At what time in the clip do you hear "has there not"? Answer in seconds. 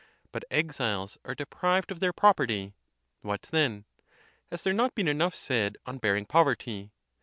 4.49-4.95